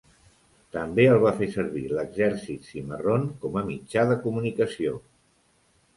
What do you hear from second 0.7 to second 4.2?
També el va fer servir l'exèrcit "cimarrón" como a mitjà de